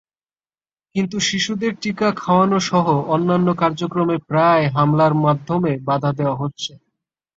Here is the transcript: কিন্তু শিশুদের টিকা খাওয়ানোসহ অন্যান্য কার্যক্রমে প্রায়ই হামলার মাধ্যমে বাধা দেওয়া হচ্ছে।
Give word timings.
কিন্তু 0.95 1.17
শিশুদের 1.19 1.73
টিকা 1.81 2.07
খাওয়ানোসহ 2.17 2.85
অন্যান্য 3.07 3.47
কার্যক্রমে 3.55 4.17
প্রায়ই 4.29 4.71
হামলার 4.75 5.13
মাধ্যমে 5.25 5.71
বাধা 5.87 6.11
দেওয়া 6.19 6.35
হচ্ছে। 6.35 6.71